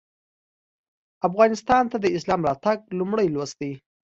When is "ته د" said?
1.91-2.05